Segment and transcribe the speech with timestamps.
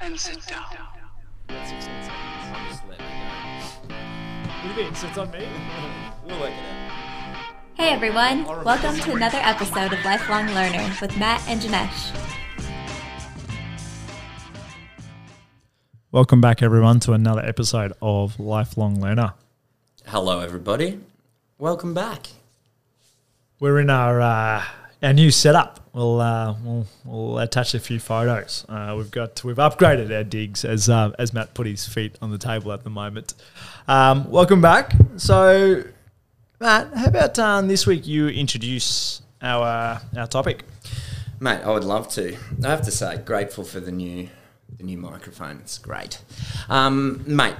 [0.00, 0.64] and sit down.
[1.48, 2.68] That's 16 seconds.
[2.68, 3.94] Just let me go.
[4.46, 4.94] What do you mean?
[4.94, 5.48] So on me?
[6.26, 6.90] We'll work it out.
[7.74, 12.16] Hey everyone, welcome to another episode of Lifelong Learner with Matt and Janesh.
[16.12, 19.34] Welcome back, everyone, to another episode of Lifelong Learner.
[20.06, 21.00] Hello, everybody.
[21.58, 22.28] Welcome back.
[23.58, 24.62] We're in our uh,
[25.02, 25.83] our new setup.
[25.94, 28.66] We'll, uh, we'll we'll attach a few photos.
[28.68, 32.32] Uh, we've got we've upgraded our digs as uh, as Matt put his feet on
[32.32, 33.34] the table at the moment.
[33.86, 34.92] Um, welcome back.
[35.18, 35.84] So,
[36.58, 40.64] Matt, how about um, this week you introduce our our topic?
[41.38, 42.36] Mate, I would love to.
[42.64, 44.28] I have to say, grateful for the new
[44.76, 45.58] the new microphone.
[45.58, 46.20] It's great.
[46.68, 47.54] Um, mate,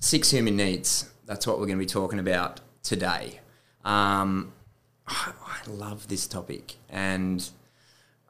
[0.00, 1.12] six human needs.
[1.26, 3.38] That's what we're going to be talking about today.
[3.84, 4.52] Um,
[5.06, 7.48] I I love this topic, and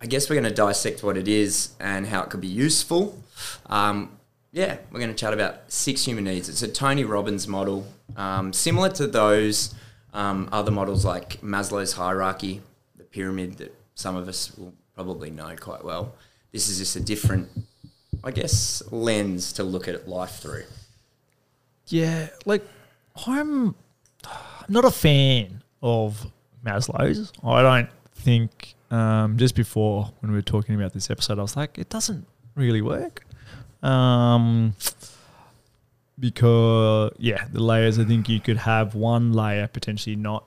[0.00, 3.20] I guess we're going to dissect what it is and how it could be useful.
[3.66, 4.18] Um,
[4.52, 6.48] yeah, we're going to chat about six human needs.
[6.48, 9.74] It's a Tony Robbins model, um, similar to those
[10.14, 12.62] um, other models like Maslow's hierarchy,
[12.96, 16.14] the pyramid that some of us will probably know quite well.
[16.52, 17.48] This is just a different,
[18.24, 20.64] I guess, lens to look at life through.
[21.88, 22.66] Yeah, like
[23.26, 23.74] I'm
[24.68, 26.26] not a fan of
[26.64, 27.32] Maslow's.
[27.44, 31.56] I don't think um, just before when we were talking about this episode, I was
[31.56, 33.24] like, it doesn't really work.
[33.82, 34.74] Um,
[36.18, 37.98] because yeah, the layers.
[37.98, 40.44] I think you could have one layer potentially not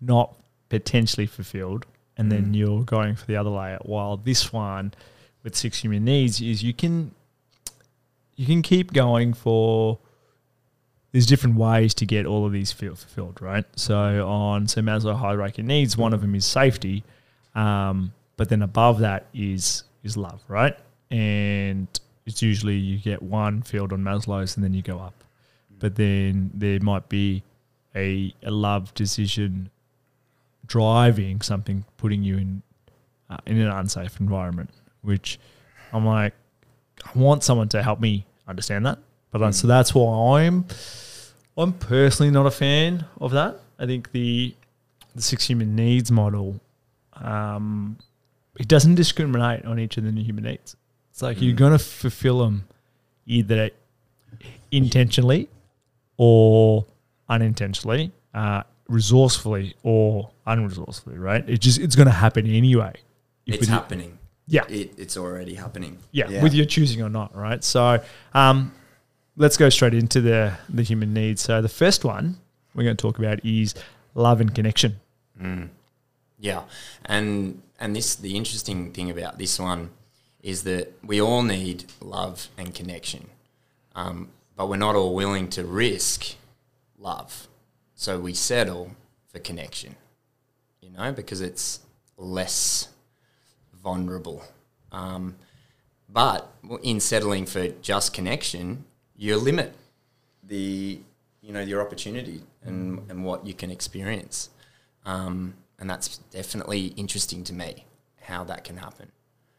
[0.00, 0.34] not
[0.68, 3.78] potentially fulfilled, and then you're going for the other layer.
[3.82, 4.94] While this one
[5.42, 7.12] with six human needs is you can
[8.36, 9.98] you can keep going for
[11.12, 13.64] there's different ways to get all of these feel fulfilled, right?
[13.76, 17.04] So on so Maslow hierarchy needs, one of them is safety,
[17.58, 20.78] um, but then above that is is love, right?
[21.10, 21.88] And
[22.24, 25.24] it's usually you get one field on Maslow's and then you go up,
[25.78, 27.42] but then there might be
[27.96, 29.70] a, a love decision
[30.66, 32.62] driving something, putting you in
[33.28, 34.70] uh, in an unsafe environment,
[35.02, 35.40] which
[35.92, 36.34] I'm like,
[37.04, 38.98] I want someone to help me understand that.
[39.32, 40.64] But uh, so that's why I'm
[41.56, 43.60] I'm personally not a fan of that.
[43.80, 44.54] I think the
[45.16, 46.60] the six human needs model
[47.22, 47.98] um,
[48.58, 50.76] it doesn't discriminate on each of the human needs.
[51.10, 52.66] It's like you're going to fulfill them
[53.26, 53.70] either
[54.70, 55.48] intentionally
[56.16, 56.84] or
[57.28, 61.18] unintentionally, uh, resourcefully or unresourcefully.
[61.18, 61.48] Right?
[61.48, 62.94] It just it's going to happen anyway.
[63.46, 64.18] If It's with you- happening.
[64.50, 65.98] Yeah, It, it's already happening.
[66.10, 67.62] yeah, with your choosing or not, right?
[67.62, 68.02] So,
[68.32, 68.72] um,
[69.36, 71.42] let's go straight into the the human needs.
[71.42, 72.38] So, the first one
[72.74, 73.74] we're going to talk about is
[74.14, 75.00] love and connection.
[76.38, 76.62] Yeah,
[77.04, 79.90] and and this the interesting thing about this one
[80.42, 83.28] is that we all need love and connection,
[83.94, 86.36] um, but we're not all willing to risk
[86.98, 87.48] love,
[87.94, 88.92] so we settle
[89.28, 89.96] for connection.
[90.80, 91.80] You know, because it's
[92.16, 92.88] less
[93.82, 94.42] vulnerable.
[94.92, 95.34] Um,
[96.08, 96.50] but
[96.82, 98.84] in settling for just connection,
[99.16, 99.74] you limit
[100.42, 101.00] the
[101.42, 104.50] you know your opportunity and and what you can experience.
[105.04, 107.86] Um, and that's definitely interesting to me
[108.20, 109.10] how that can happen.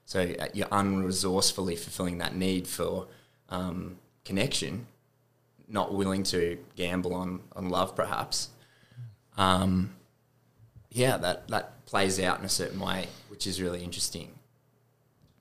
[0.06, 3.08] So uh, you're unresourcefully fulfilling that need for
[3.50, 4.88] um, connection,
[5.68, 8.50] not willing to gamble on, on love, perhaps.
[9.38, 9.96] Um,
[10.92, 14.32] yeah, that, that plays out in a certain way, which is really interesting.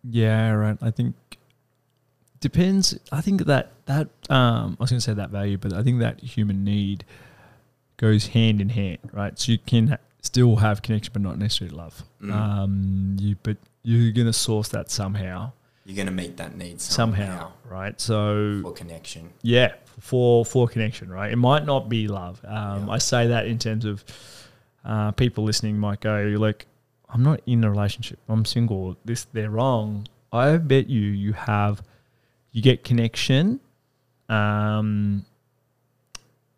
[0.04, 0.78] Yeah, right.
[0.80, 1.14] I think
[2.40, 2.98] depends.
[3.10, 6.00] I think that that um, I was going to say that value, but I think
[6.00, 7.04] that human need
[7.96, 9.38] goes hand in hand, right?
[9.38, 12.04] So you can still have connection, but not necessarily love.
[12.22, 15.52] Um, you but you're going to source that somehow,
[15.86, 17.98] You're going to meet that need somehow, somehow, right?
[18.00, 19.30] So for connection.
[19.42, 21.32] Yeah, for for connection, right?
[21.32, 22.40] It might not be love.
[22.44, 22.92] Um, Yeah.
[22.96, 24.04] I say that in terms of
[24.84, 26.66] uh, people listening might go, like,
[27.08, 28.18] I'm not in a relationship.
[28.28, 28.96] I'm single.
[29.04, 30.06] This they're wrong.
[30.30, 31.82] I bet you you have
[32.52, 33.60] you get connection.
[34.28, 35.24] Um,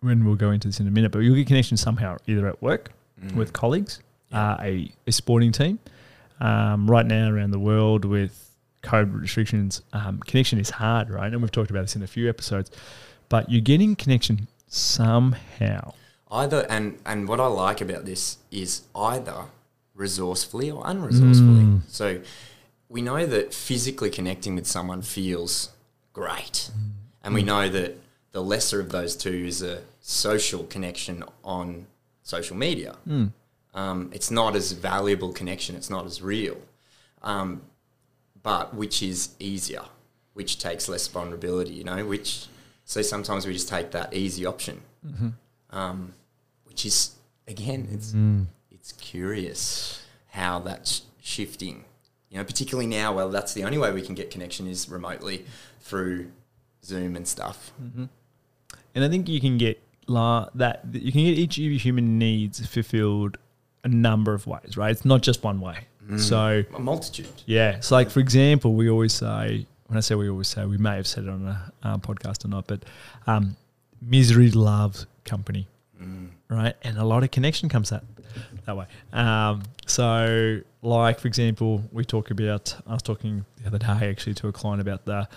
[0.00, 2.60] when we'll go into this in a minute, but you'll get connection somehow, either at
[2.60, 2.90] work
[3.34, 4.00] with colleagues,
[4.32, 5.78] uh, a, a sporting team.
[6.40, 8.50] Um, right now around the world with
[8.82, 11.30] COVID restrictions, um, connection is hard, right?
[11.30, 12.70] And we've talked about this in a few episodes,
[13.28, 15.92] but you're getting connection somehow.
[16.30, 19.46] Either and and what I like about this is either
[19.94, 21.80] resourcefully or unresourcefully.
[21.88, 22.20] So
[22.88, 25.70] we know that physically connecting with someone feels
[26.12, 26.70] great,
[27.22, 27.98] and we know that
[28.32, 31.86] the lesser of those two is a social connection on
[32.22, 32.96] social media.
[33.74, 35.76] Um, it's not as valuable connection.
[35.76, 36.56] It's not as real.
[37.22, 37.62] Um,
[38.42, 39.82] but which is easier?
[40.34, 41.72] which takes less vulnerability.
[41.72, 42.46] You know, which
[42.84, 44.80] so sometimes we just take that easy option,
[45.70, 46.14] um,
[46.64, 47.16] which is
[47.48, 48.12] again, it's
[48.70, 51.84] it's curious how that's shifting.
[52.30, 55.44] You know, particularly now, well, that's the only way we can get connection is remotely
[55.80, 56.30] through
[56.84, 57.72] Zoom and stuff.
[58.94, 62.18] And I think you can get la- that you can get each of your human
[62.18, 63.36] needs fulfilled
[63.84, 64.90] a number of ways, right?
[64.90, 65.78] It's not just one way.
[66.16, 67.28] So A multitude.
[67.46, 70.76] yeah, so like for example, we always say when I say we always say we
[70.78, 72.84] may have said it on a uh, podcast or not, but
[73.28, 73.56] um,
[74.02, 75.68] misery loves company,
[76.48, 76.74] right?
[76.82, 78.02] And a lot of connection comes that
[78.66, 78.86] that way.
[79.12, 84.34] Um, so like for example, we talk about I was talking the other day actually
[84.34, 85.28] to a client about the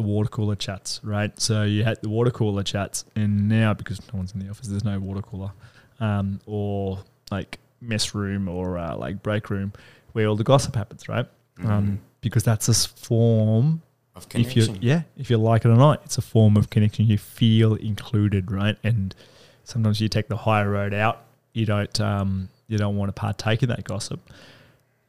[0.00, 1.38] the water cooler chats, right?
[1.40, 4.68] So you had the water cooler chats, and now because no one's in the office,
[4.68, 5.50] there's no water cooler,
[6.00, 6.98] um, or
[7.30, 9.72] like mess room or uh, like break room
[10.12, 11.26] where all the gossip happens, right?
[11.64, 13.82] Um, because that's a form.
[14.16, 14.78] Of If you connection.
[14.82, 17.06] yeah, if you like it or not, it's a form of connection.
[17.06, 18.76] You feel included, right?
[18.82, 19.14] And
[19.64, 21.22] sometimes you take the higher road out.
[21.52, 24.20] You don't um, you don't want to partake in that gossip.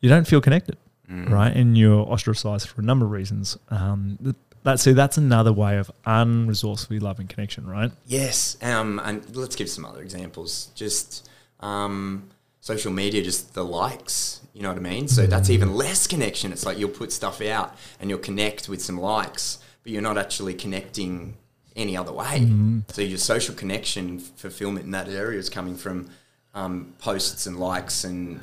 [0.01, 0.77] You don't feel connected
[1.09, 1.29] Mm.
[1.29, 1.53] right?
[1.53, 3.57] And you're ostracized for a number of reasons.
[3.69, 7.91] Um, th- that so that's another way of unresourcefully loving connection, right?
[8.05, 10.69] Yes, um, and let's give some other examples.
[10.75, 11.29] Just
[11.59, 12.29] um,
[12.59, 14.41] social media, just the likes.
[14.53, 15.07] You know what I mean?
[15.07, 16.51] So that's even less connection.
[16.51, 20.17] It's like you'll put stuff out and you'll connect with some likes, but you're not
[20.17, 21.37] actually connecting
[21.75, 22.45] any other way.
[22.89, 26.09] So your social connection fulfillment in that area is coming from
[26.53, 28.41] um, posts and likes and,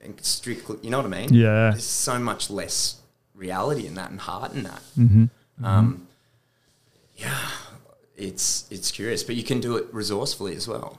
[0.00, 0.78] and strictly.
[0.82, 1.34] You know what I mean?
[1.34, 1.70] Yeah.
[1.70, 3.00] There's so much less
[3.34, 4.80] reality in that and heart in that.
[4.98, 5.24] Mm-hmm.
[5.64, 6.06] Um,
[7.16, 7.38] yeah,
[8.16, 10.98] it's it's curious, but you can do it resourcefully as well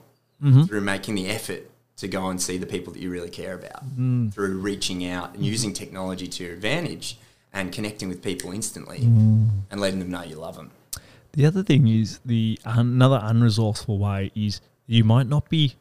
[0.66, 3.82] through making the effort to go and see the people that you really care about,
[4.32, 7.16] through reaching out and using technology to your advantage
[7.52, 8.98] and connecting with people instantly
[9.70, 10.70] and letting them know you love them.
[11.32, 15.74] The other thing is the another unresourceful way is you might not be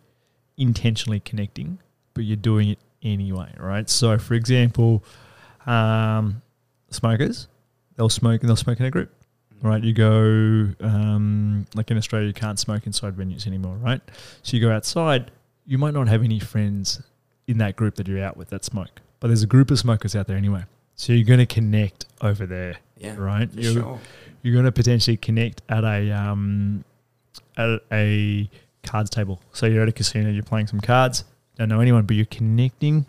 [0.57, 1.80] intentionally connecting,
[2.13, 3.89] but you're doing it anyway, right?
[3.89, 5.03] So, for example,
[5.65, 6.41] um,
[6.89, 7.47] smokers
[7.95, 9.12] they'll smoke and they'll smoke in a group,
[9.62, 9.84] right?
[9.84, 10.10] You go
[10.86, 14.01] um, like in Australia, you can't smoke inside venues anymore, right?
[14.44, 15.31] So you go outside,
[15.66, 17.01] you might not have any friends
[17.48, 20.16] in that group that you're out with that smoke, but there's a group of smokers
[20.16, 20.63] out there anyway.
[20.95, 23.50] So you're going to connect over there, Yeah, right?
[23.54, 24.00] You're- sure.
[24.44, 26.84] you're going to potentially connect at a um,
[27.57, 28.50] at a
[28.84, 29.42] cards table.
[29.54, 31.24] So you're at a casino, you're playing some cards,
[31.57, 33.07] don't know anyone, but you're connecting.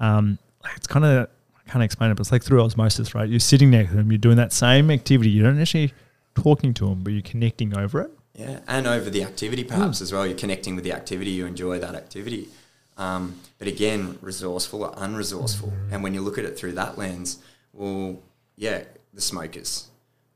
[0.00, 0.38] Um,
[0.76, 1.28] it's kind of
[1.66, 3.28] I can't explain it, but it's like through osmosis, right?
[3.28, 5.30] You're sitting next to them, you're doing that same activity.
[5.30, 5.92] You're not actually
[6.34, 8.10] talking to them, but you're connecting over it.
[8.34, 10.26] Yeah, and over the activity perhaps as well.
[10.26, 12.48] You're connecting with the activity, you enjoy that activity.
[12.96, 15.72] Um, but again, resourceful or unresourceful.
[15.90, 17.38] And when you look at it through that lens,
[17.72, 18.20] well,
[18.56, 19.88] yeah, the smokers,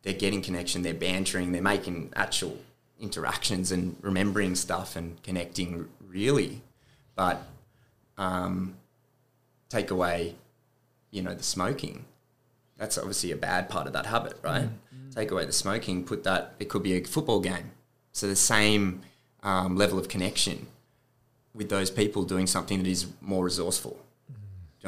[0.02, 2.56] they're getting connection, they're bantering, they're making actual
[3.00, 6.62] interactions and remembering stuff and connecting really.
[7.14, 7.42] But
[8.16, 8.76] um,
[9.68, 10.34] take away,
[11.10, 12.04] you know, the smoking.
[12.76, 14.68] That's obviously a bad part of that habit, right?
[15.14, 17.72] Take away the smoking, put that, it could be a football game.
[18.12, 19.00] So the same
[19.42, 20.66] um, level of connection
[21.54, 23.98] with those people doing something that is more resourceful.
[24.28, 24.34] Do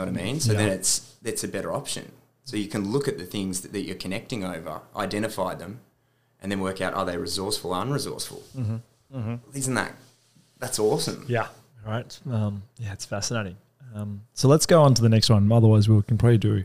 [0.00, 0.38] you know what I mean?
[0.40, 0.74] So then Yeah.
[0.74, 2.12] it's that's a better option.
[2.44, 5.80] So you can look at the things that, that you're connecting over, identify them,
[6.40, 8.40] and then work out are they resourceful or unresourceful.
[8.56, 9.34] Mm-hmm.
[9.54, 9.94] Isn't that
[10.58, 11.24] that's awesome?
[11.28, 11.48] Yeah.
[11.84, 12.18] Right.
[12.30, 13.56] Um, yeah, it's fascinating.
[13.94, 15.50] Um, so let's go on to the next one.
[15.50, 16.64] Otherwise, we can probably do.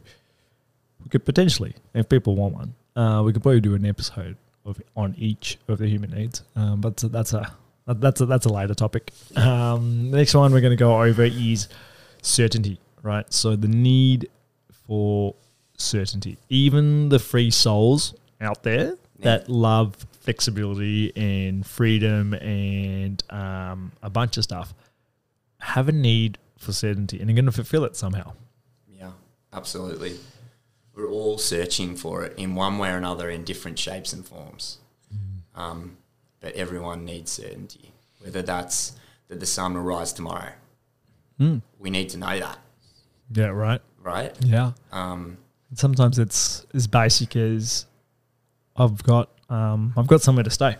[1.03, 4.81] We could potentially, if people want one, uh, we could probably do an episode of
[4.95, 6.43] on each of the human needs.
[6.55, 7.39] Um, but that's a
[7.87, 9.11] that- that's a, that's a later topic.
[9.35, 11.67] Um, the next one we're going to go over is
[12.23, 12.79] certainty.
[13.03, 13.31] Right.
[13.31, 14.29] So the need
[14.87, 15.35] for
[15.77, 16.37] certainty.
[16.49, 24.37] Even the free souls out there that love flexibility and freedom and um, a bunch
[24.37, 24.73] of stuff
[25.59, 28.33] have a need for certainty and you're going to fulfill it somehow.
[28.87, 29.11] Yeah,
[29.53, 30.17] absolutely.
[30.93, 34.77] We're all searching for it in one way or another in different shapes and forms.
[35.55, 35.97] Um,
[36.41, 38.93] but everyone needs certainty, whether that's
[39.29, 40.51] that the sun will rise tomorrow.
[41.37, 42.59] We need to know that,
[43.31, 43.81] Yeah, right.
[44.01, 44.33] right?
[44.41, 44.71] Yeah.
[44.91, 45.37] Um,
[45.73, 47.85] Sometimes it's as basic as
[48.77, 50.77] I've got um, I've got somewhere to stay.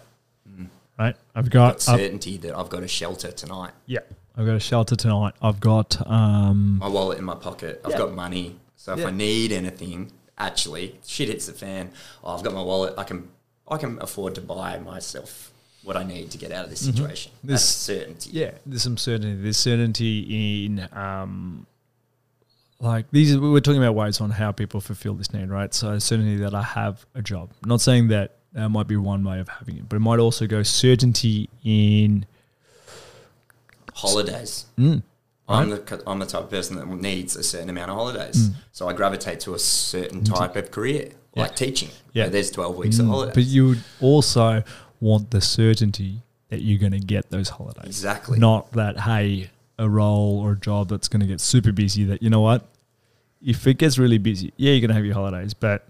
[0.97, 1.15] Right.
[1.35, 3.71] I've got, got I've- certainty that I've got a shelter tonight.
[3.85, 3.99] yeah.
[4.37, 5.33] I've got a shelter tonight.
[5.41, 7.81] I've got um, My wallet in my pocket.
[7.85, 7.97] I've Yeah.
[7.99, 8.57] got money.
[8.75, 9.07] So if Yeah.
[9.07, 11.91] I need anything, actually, shit hits the fan.
[12.23, 12.93] Oh, I've got my wallet.
[12.97, 13.29] I can
[13.67, 15.51] I can afford to buy myself
[15.83, 17.31] what I need to get out of this situation.
[17.43, 18.29] That's certainty.
[18.33, 19.41] Yeah, there's some certainty.
[19.41, 21.65] There's certainty in um,
[22.79, 25.73] like these we we're talking about ways on how people fulfill this need, right?
[25.73, 27.49] So certainty that I have a job.
[27.65, 30.45] not saying that that might be one way of having it, but it might also
[30.47, 32.25] go certainty in
[33.95, 34.65] Holidays.
[34.77, 35.01] mm,
[35.47, 38.89] I'm the I'm the type of person that needs a certain amount of holidays, so
[38.89, 41.89] I gravitate to a certain type of career, like teaching.
[42.13, 42.27] Yeah.
[42.27, 43.35] there's twelve weeks of mm, holidays.
[43.35, 44.63] but you would also
[44.99, 47.85] want the certainty that you're going to get those holidays.
[47.85, 48.37] exactly.
[48.37, 49.49] Not that hey,
[49.79, 52.03] a role or a job that's going to get super busy.
[52.05, 52.67] That you know what,
[53.41, 55.87] if it gets really busy, yeah, you're going to have your holidays, but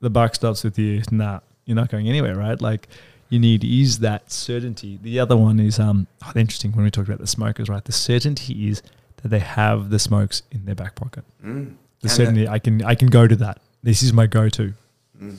[0.00, 1.02] the buck stops with you.
[1.10, 2.60] Nah, you're not going anywhere, right?
[2.60, 2.88] Like
[3.28, 4.98] you need is that certainty.
[5.02, 7.84] The other one is um oh, interesting when we talked about the smokers, right?
[7.84, 8.82] The certainty is
[9.22, 11.24] that they have the smokes in their back pocket.
[11.44, 11.74] Mm.
[12.00, 13.60] The And certainty I can I can go to that.
[13.82, 14.74] This is my go to.
[15.20, 15.36] Mm.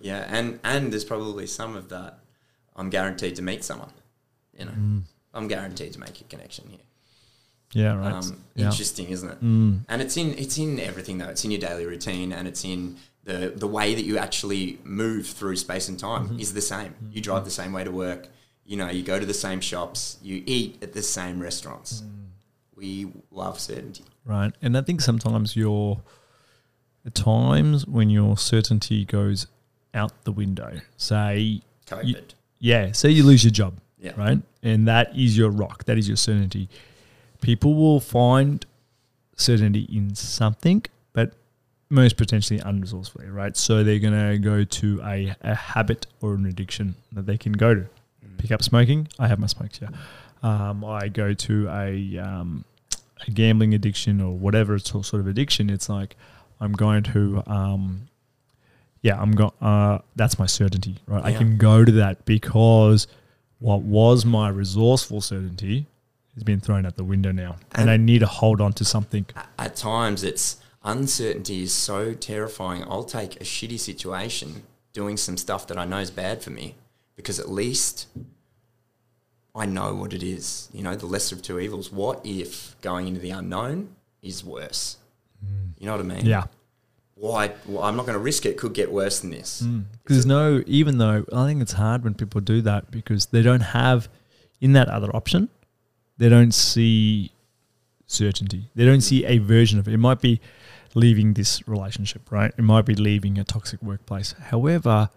[0.00, 2.18] Yeah, and and there's probably some of that.
[2.76, 3.92] I'm guaranteed to meet someone.
[4.58, 5.02] You know, Mm.
[5.32, 6.78] I'm guaranteed to make a connection here.
[7.72, 8.12] Yeah, right.
[8.12, 8.66] Um, yeah.
[8.66, 9.42] Interesting, isn't it?
[9.42, 9.80] Mm.
[9.88, 11.28] And it's in it's in everything though.
[11.28, 15.26] It's in your daily routine, and it's in the the way that you actually move
[15.26, 16.40] through space and time Mm-hmm.
[16.40, 16.94] is the same.
[17.10, 18.28] You drive the same way to work.
[18.66, 20.18] You know, you go to the same shops.
[20.22, 22.00] You eat at the same restaurants.
[22.02, 22.10] Mm.
[22.76, 24.04] We love certainty.
[24.24, 24.52] Right.
[24.62, 26.00] And I think sometimes your
[27.12, 29.46] times when your certainty goes
[29.92, 32.34] out the window, say COVID.
[32.58, 34.12] yeah, say you lose your job, Yeah.
[34.16, 34.38] right?
[34.62, 36.68] And that is your rock, that is your certainty.
[37.42, 38.64] People will find
[39.36, 41.34] certainty in something, but
[41.94, 43.56] most potentially unresourcefully, right?
[43.56, 47.52] So they're going to go to a, a habit or an addiction that they can
[47.52, 47.86] go to.
[48.38, 49.08] Pick up smoking.
[49.18, 49.88] I have my smokes, yeah.
[50.42, 52.64] Um, I go to a, um,
[53.26, 55.70] a gambling addiction or whatever it's sort of addiction.
[55.70, 56.16] It's like
[56.60, 58.08] I'm going to, um,
[59.00, 59.52] yeah, I'm going.
[59.60, 61.24] Uh, that's my certainty, right?
[61.24, 63.06] I can go to that because
[63.60, 65.86] what was my resourceful certainty
[66.34, 68.84] has been thrown out the window now, and, And- I need to hold on to
[68.84, 69.26] something.
[69.58, 72.84] At times, it's uncertainty is so terrifying.
[72.84, 74.62] I'll take a shitty situation,
[74.92, 76.76] doing some stuff that I know is bad for me,
[77.16, 78.06] because at least
[79.54, 80.68] I know what it is.
[80.72, 81.90] You know, the lesser of two evils.
[81.90, 84.98] What if going into the unknown is worse?
[85.44, 85.70] Mm.
[85.78, 86.26] You know what I mean?
[86.26, 86.44] Yeah,
[87.14, 87.52] Why?
[87.66, 88.56] Well, I'm not going to risk it.
[88.58, 89.62] Could get worse than this.
[89.62, 89.84] Mm.
[90.02, 90.62] because there's no.
[90.66, 94.08] Even though I think it's hard when people do that because they don't have
[94.60, 95.48] in that other option,
[96.18, 97.30] they don't see
[98.06, 98.70] certainty.
[98.74, 99.94] They don't see a version of it.
[99.94, 100.40] It might be
[100.94, 102.52] leaving this relationship, right?
[102.56, 104.34] It might be leaving a toxic workplace.
[104.50, 105.10] However,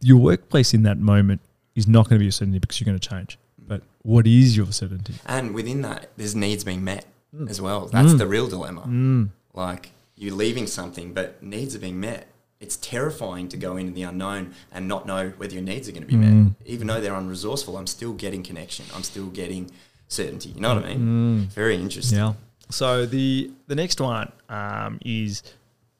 [0.00, 1.40] your workplace in that moment
[1.74, 3.38] is not going to be your certainty because you're going to change.
[3.58, 5.14] But what is your certainty?
[5.26, 7.06] And within that, there's needs being met
[7.48, 7.86] as well.
[7.86, 8.18] That's Mm.
[8.18, 8.82] the real dilemma.
[8.82, 9.30] Mm.
[9.54, 12.28] Like you're leaving something, but needs are being met.
[12.60, 16.02] It's terrifying to go into the unknown and not know whether your needs are going
[16.02, 16.30] to be met.
[16.32, 16.54] Mm.
[16.66, 18.84] Even though they're unresourceful, I'm still getting connection.
[18.94, 19.70] I'm still getting
[20.08, 20.50] certainty.
[20.50, 21.46] You know what I mean?
[21.48, 21.52] Mm.
[21.52, 22.18] Very interesting.
[22.18, 22.34] Yeah.
[22.72, 25.42] So the the next one um, is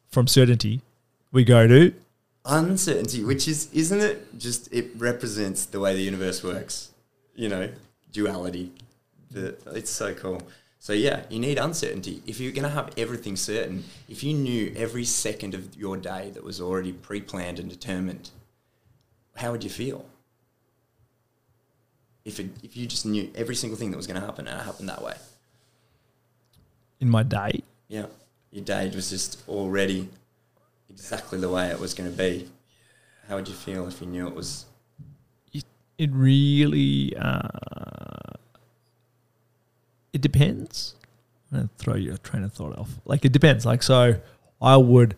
[0.08, 0.80] from certainty.
[1.30, 1.94] We go to
[2.44, 6.90] Uncertainty, which is, isn't it just, it represents the way the universe works.
[7.36, 7.70] You know,
[8.10, 8.72] duality.
[9.30, 10.42] The, it's so cool.
[10.80, 12.20] So yeah, you need uncertainty.
[12.26, 16.30] If you're going to have everything certain, if you knew every second of your day
[16.34, 18.30] that was already pre-planned and determined,
[19.36, 20.04] how would you feel?
[22.24, 24.60] If it, if you just knew every single thing that was going to happen and
[24.60, 25.14] it happened that way,
[27.02, 27.52] in my day.
[27.88, 28.06] yeah,
[28.52, 30.08] your day was just already
[30.88, 32.48] exactly the way it was going to be.
[33.28, 34.66] How would you feel if you knew it was?
[35.52, 35.64] It
[35.98, 37.48] it really uh,
[40.12, 40.94] it depends.
[41.50, 42.90] I'm gonna throw your train of thought off.
[43.04, 43.64] Like it depends.
[43.66, 44.16] Like so,
[44.60, 45.14] I would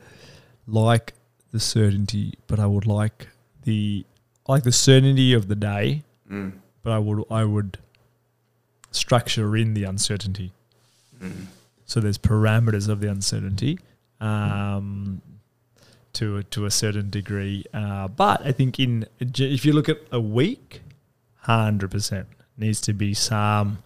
[0.66, 1.12] like
[1.52, 3.28] the certainty, but I would like
[3.62, 4.04] the
[4.48, 7.78] I like the certainty of the day, Mm, but I would I would
[8.90, 10.52] structure in the uncertainty.
[11.20, 11.46] mm,
[11.86, 13.78] So there's parameters of the uncertainty
[14.20, 15.20] um,
[16.14, 17.64] to a, to a certain degree.
[17.74, 20.80] Uh, but I think in if you look at a week,
[21.40, 22.26] hundred percent
[22.56, 23.78] needs to be some.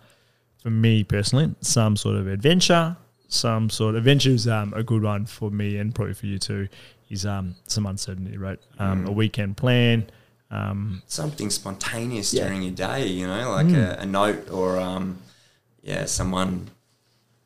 [0.63, 2.97] For me personally, some sort of adventure,
[3.29, 6.39] some sort of adventure is um, a good one for me and probably for you
[6.39, 6.69] too.
[7.11, 8.59] Is um, some uncertainty, right?
[8.79, 9.09] Um, Mm.
[9.09, 10.11] A weekend plan.
[10.51, 12.45] Um, something spontaneous Yeah.
[12.49, 13.77] during your day, you know, like Mm.
[13.99, 15.19] a, a note or um,
[15.83, 16.69] yeah, someone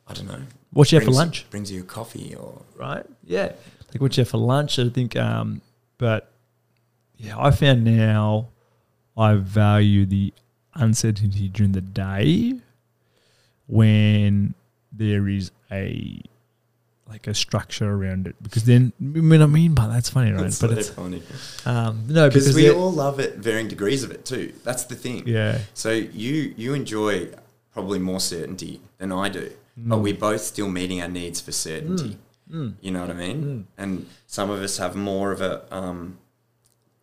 [0.08, 0.42] I don't know.
[0.72, 1.48] what you have for lunch?
[1.50, 3.04] brings you a coffee or right?
[3.24, 3.52] Yeah,
[3.92, 4.78] like what you have for lunch.
[4.78, 5.60] I think, um,
[5.98, 6.30] but
[7.16, 8.48] yeah, I found now
[9.16, 10.32] I value the
[10.74, 12.54] uncertainty during the day
[13.66, 14.54] when
[14.92, 16.20] there is a
[17.08, 18.34] like a structure around it.
[18.42, 20.46] Because then, I mean, I mean by that's funny, right?
[20.46, 21.22] It's but so it's funny
[21.66, 24.52] um, no, because we all love it, varying degrees of it too.
[24.64, 25.24] That's the thing.
[25.26, 27.28] yeah, So you you enjoy
[27.72, 29.50] probably more certainty than I do.
[29.76, 32.18] But we're both still meeting our needs for certainty.
[32.80, 33.66] You know what I mean?
[33.78, 36.18] And some of us have more of a um,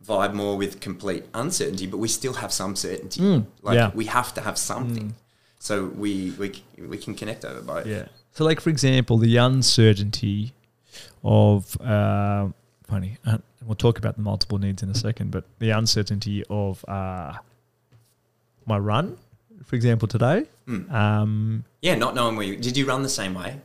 [0.06, 3.46] vibe more with complete uncertainty, but we still have some certainty.
[3.64, 3.92] like yeah.
[3.96, 5.16] we have to have something.
[5.58, 7.86] So we, we we can connect over both.
[7.86, 8.06] Yeah.
[8.32, 10.54] So, like for example, the uncertainty
[11.24, 12.50] of uh,
[12.88, 13.18] funny.
[13.26, 17.34] Uh, we'll talk about the multiple needs in a second, but the uncertainty of uh,
[18.66, 19.18] my run,
[19.66, 20.46] for example, today.
[20.68, 20.92] Mm.
[20.92, 23.60] Um, Yeah, not knowing where you did you run the same way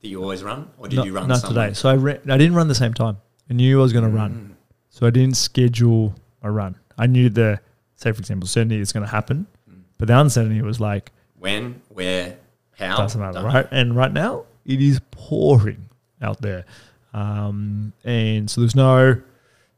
[0.00, 1.68] that you always run, or did not, you run not somewhere?
[1.68, 1.74] today.
[1.74, 3.16] So I I didn't run the same time.
[3.50, 4.54] I knew I was going to run, Mm.
[4.90, 6.76] so I didn't schedule a run.
[6.98, 7.60] I knew the
[7.96, 9.82] say, for example, certainty is going to happen, Mm.
[9.98, 12.36] but the uncertainty was like When, where,
[12.78, 12.96] how?
[12.96, 13.44] doesn't matter, Done.
[13.44, 13.68] right?
[13.70, 15.88] And right now it is pouring
[16.20, 16.64] out there,
[17.14, 19.20] um, and so there's no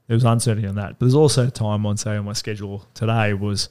[0.07, 0.91] there was uncertainty on that.
[0.99, 3.69] But there's also time on say on my schedule today was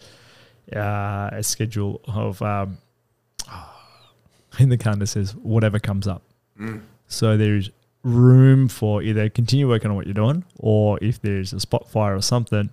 [0.76, 2.78] uh, a schedule of um,
[4.60, 6.22] in the calendar says whatever comes up.
[6.60, 6.82] Mm.
[7.08, 7.70] So there's
[8.04, 12.16] room for either continue working on what you're doing, or if there's a spot fire
[12.16, 12.70] or something,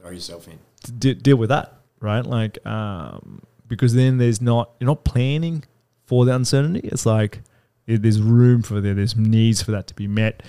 [0.00, 0.58] Throw yourself in.
[0.98, 2.24] de- deal with that, right?
[2.24, 5.64] Like, um, because then there's not you're not planning
[6.06, 6.80] for the uncertainty.
[6.84, 7.40] It's like
[7.86, 8.94] there's room for there.
[8.94, 10.42] There's needs for that to be met.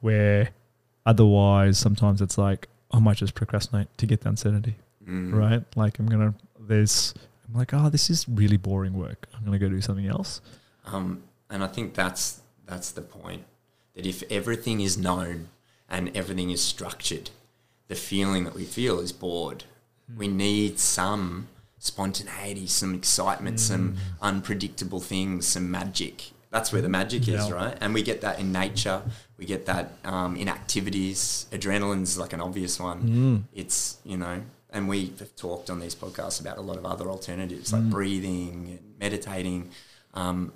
[0.00, 0.50] Where
[1.04, 4.76] otherwise, sometimes it's like I might just procrastinate to get the uncertainty,
[5.10, 5.34] Mm.
[5.34, 5.62] right?
[5.76, 7.14] Like I'm gonna there's
[7.48, 9.26] I'm like oh this is really boring work.
[9.36, 10.40] I'm gonna go do something else.
[10.86, 13.44] Um, and I think that's that's the point.
[13.94, 15.48] That if everything is known
[15.88, 17.30] and everything is structured,
[17.88, 19.64] the feeling that we feel is bored.
[20.16, 21.48] We need some
[21.78, 26.30] spontaneity, some excitement, some unpredictable things, some magic.
[26.50, 27.76] That's where the magic is, right?
[27.80, 29.02] And we get that in nature.
[29.38, 31.46] We get that um, in activities.
[31.52, 33.46] Adrenaline's like an obvious one.
[33.54, 37.08] It's you know, and we have talked on these podcasts about a lot of other
[37.08, 39.70] alternatives like breathing and meditating.
[40.14, 40.52] Um,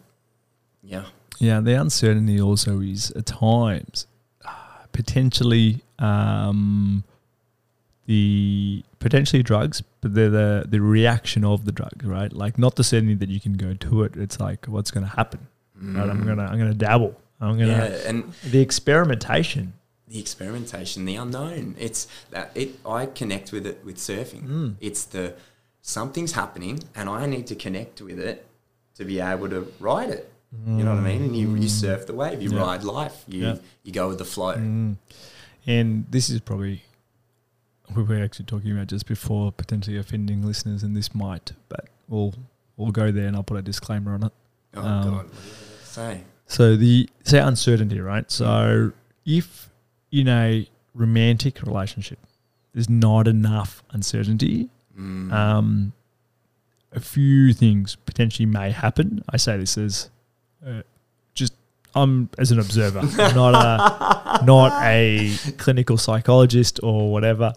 [0.83, 1.07] yeah,
[1.39, 4.07] Yeah, the uncertainty also is at times
[4.45, 4.51] uh,
[4.93, 7.05] potentially um,
[8.07, 12.33] the potentially drugs, but they're the the reaction of the drug, right?
[12.33, 14.17] Like not the certainty that you can go to it.
[14.17, 15.47] It's like what's going to happen.
[15.81, 16.09] Right?
[16.09, 17.15] I'm gonna I'm gonna dabble.
[17.41, 19.75] I'm gonna yeah, and the experimentation.
[20.09, 21.75] The experimentation, the unknown.
[21.79, 22.79] It's that it.
[22.87, 24.77] I connect with it with surfing.
[24.81, 25.35] It's the
[25.83, 28.47] something's happening, and I need to connect with it
[28.97, 30.31] to be able to ride it.
[30.67, 31.23] You know what I mean?
[31.25, 32.41] And you, you surf the wave.
[32.41, 32.61] You Yeah.
[32.61, 33.25] ride life.
[33.27, 33.57] You Yeah.
[33.83, 34.55] you go with the flow.
[34.55, 34.97] Mm.
[35.67, 36.83] And this is probably
[37.95, 42.35] we were actually talking about just before potentially offending listeners, and this might, but we'll
[42.77, 44.33] we'll go there, and I'll put a disclaimer on it.
[44.77, 46.21] Oh Um, God, what do you say?
[46.47, 48.31] So the say uncertainty, right?
[48.31, 48.93] So
[49.27, 49.69] if
[50.21, 52.19] in a romantic relationship
[52.73, 55.33] there's not enough uncertainty, Mm.
[55.33, 55.93] um,
[56.93, 59.23] a few things potentially may happen.
[59.29, 60.11] I say this as
[60.67, 60.83] uh,
[61.35, 61.53] just
[61.97, 63.03] I'm as an observer,
[63.35, 67.55] not a not a clinical psychologist or whatever.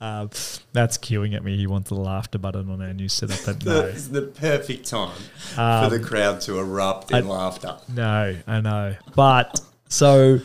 [0.00, 0.28] Uh,
[0.72, 1.56] that's cueing at me.
[1.56, 3.44] He wants the laughter button on our new setup.
[3.44, 5.16] But no, It's the perfect time
[5.56, 7.76] Um, for the crowd to erupt in I- laughter.
[7.94, 8.94] No, I know.
[9.16, 10.38] But so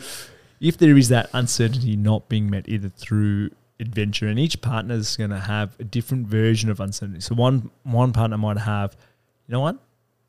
[0.64, 5.14] if there is that uncertainty not being met either through adventure and each partner is
[5.14, 7.20] going to have a different version of uncertainty.
[7.20, 8.96] So one one partner might have,
[9.46, 9.76] you know what?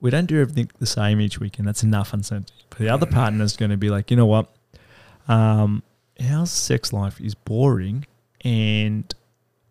[0.01, 2.53] We don't do everything the same each week and that's enough uncertainty.
[2.69, 4.53] But the other partner is going to be like, you know what?
[5.29, 5.83] Um,
[6.29, 8.05] our sex life is boring
[8.43, 9.13] and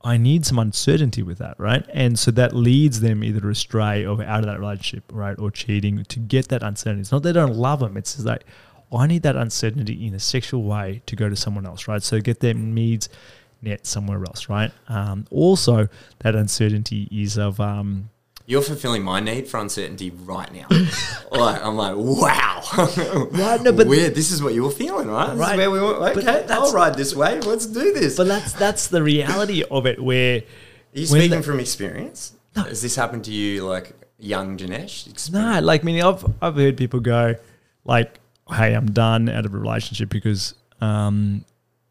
[0.03, 1.85] I need some uncertainty with that, right?
[1.93, 5.39] And so that leads them either astray or out of that relationship, right?
[5.39, 7.03] Or cheating to get that uncertainty.
[7.03, 7.99] It's not they don't love them.
[7.99, 8.45] It's just like,
[8.97, 12.03] I need that uncertainty in a sexual way to go to someone else, right?
[12.03, 13.09] So get their needs
[13.63, 14.71] met somewhere else, right?
[14.89, 15.89] Um, also,
[16.21, 18.11] that uncertainty is of, um,
[18.47, 20.67] You're fulfilling my need for uncertainty right now.
[21.31, 22.63] like, I'm like, wow.
[23.33, 24.15] Right, no, but- Weird.
[24.15, 25.31] This is what you were feeling, right?
[25.31, 25.53] This Right.
[25.53, 25.79] is where we.
[25.81, 27.47] But Okay, I'll ride this wave.
[27.47, 28.17] Let's do this.
[28.19, 29.99] but that's that's the reality of it.
[30.03, 30.43] Where Are
[30.99, 32.35] you speaking the- from experience?
[32.55, 32.63] No.
[32.65, 35.09] Has this happened to you, like young Janesh?
[35.11, 35.31] Experience?
[35.33, 37.35] No, like I mean, I've I've heard people go,
[37.87, 41.45] like, "Hey, I'm done out of a relationship because um,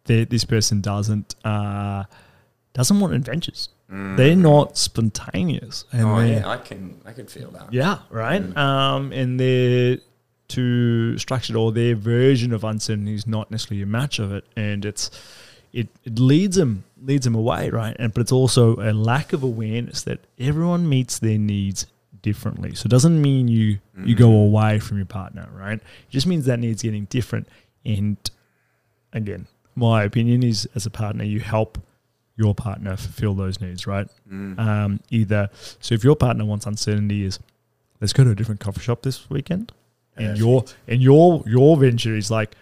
[0.06, 2.04] this person doesn't uh,
[2.74, 3.70] doesn't want adventures.
[3.90, 7.00] They're not spontaneous, and Oh yeah, I can.
[7.06, 7.72] I can feel that.
[7.72, 8.42] yeah, right.
[8.58, 9.98] Um, and they're
[10.48, 14.84] too structured, or their version of uncertainty is not necessarily a match of it, and
[14.84, 15.12] it's
[15.74, 17.96] it, it leads them leads them away, right?
[18.00, 21.86] And but it's also a lack of awareness that everyone meets their needs
[22.24, 22.74] differently.
[22.74, 25.78] So it doesn't mean you you go away from your partner, right?
[25.78, 27.48] It just means that needs getting different.
[27.86, 28.18] And
[29.14, 31.78] again, my opinion is as a partner, you help
[32.36, 34.08] your partner fulfill those needs, right?
[34.60, 37.38] Um, either so if your partner wants uncertainty is
[38.02, 39.72] let's go to a different coffee shop this weekend.
[40.16, 40.40] And Perfect.
[40.40, 42.56] your and your your venture is like,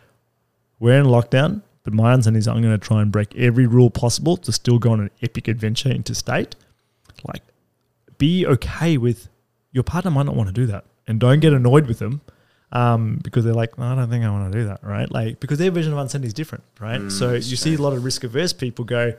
[0.80, 3.90] we're in lockdown, but my understanding is I'm going to try and break every rule
[3.90, 6.56] possible to still go on an epic adventure interstate.
[7.26, 7.44] Like,
[8.18, 9.28] be okay with
[9.72, 12.22] your partner might not want to do that, and don't get annoyed with them
[12.72, 15.10] um, because they're like, I don't think I want to do that, right?
[15.12, 17.00] Like, because their vision of uncertainty is different, right?
[17.02, 19.14] Mm, so you see a lot of risk averse people go,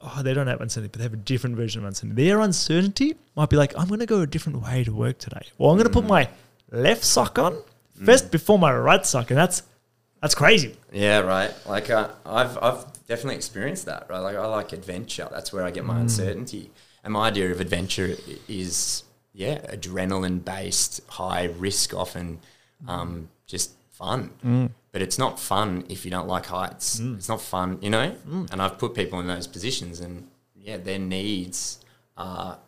[0.00, 2.24] oh, they don't have uncertainty, but they have a different version of uncertainty.
[2.24, 5.42] Their uncertainty might be like, I'm going to go a different way to work today.
[5.58, 6.08] Well, I'm going to put Mm.
[6.08, 6.28] my
[6.70, 7.56] left sock on
[8.04, 9.62] first before my right sock, and that's
[10.22, 10.76] that's crazy.
[10.92, 11.52] Yeah, right.
[11.66, 14.06] Like uh, I've I've definitely experienced that.
[14.08, 15.26] Right, like I like adventure.
[15.30, 16.02] That's where I get my Mm.
[16.02, 16.70] uncertainty.
[17.02, 18.14] And my idea of adventure
[18.46, 22.40] is yeah, adrenaline based, high risk, often
[22.88, 24.30] um, just fun.
[24.44, 24.70] Mm.
[24.92, 26.98] But it's not fun if you don't like heights.
[26.98, 28.14] It's not fun, you know.
[28.50, 31.78] And I've put people in those positions, and yeah, their needs
[32.16, 32.58] are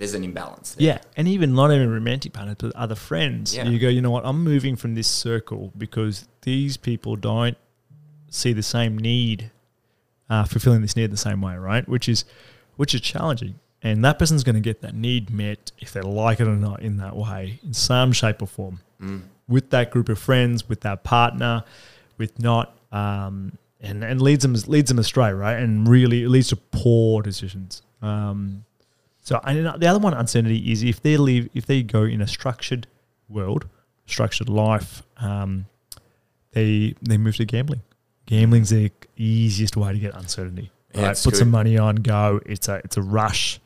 [0.00, 0.74] there's an imbalance.
[0.74, 0.86] There.
[0.86, 3.54] Yeah, and even not even romantic partners, but other friends.
[3.54, 3.68] Yeah.
[3.68, 4.24] You go, you know what?
[4.24, 7.56] I'm moving from this circle because these people don't
[8.30, 9.50] see the same need,
[10.30, 11.86] uh, fulfilling this need the same way, right?
[11.86, 12.24] Which is,
[12.76, 13.56] which is challenging.
[13.82, 16.82] And that person's going to get that need met if they like it or not
[16.82, 19.22] in that way, in some shape or form, Mm.
[19.48, 21.64] with that group of friends, with that partner,
[22.18, 25.58] with not, um, and and leads them leads them astray, right?
[25.58, 27.80] And really it leads to poor decisions.
[28.02, 28.64] Um,
[29.22, 32.26] so and the other one uncertainty is if they live if they go in a
[32.26, 32.86] structured
[33.30, 33.66] world,
[34.04, 35.64] structured life, um,
[36.52, 37.80] they they move to gambling.
[38.26, 40.70] Gambling's the easiest way to get uncertainty.
[40.94, 41.10] Right?
[41.12, 42.40] it's Put some money on, go.
[42.44, 43.60] It's a it's a rush,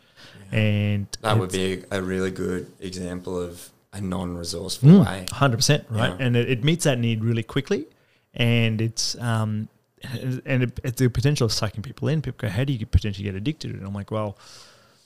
[0.55, 5.27] and That would be a, really good example of a non-resourceful Mm, way.
[5.29, 6.11] 100%, right?
[6.11, 6.17] Yeah.
[6.27, 7.87] And it, it meets that need really quickly.
[8.35, 9.69] And it's um,
[10.45, 12.21] and it, it's the potential of sucking people in.
[12.23, 13.73] People go, how do you potentially get addicted?
[13.73, 14.37] And I'm like, well,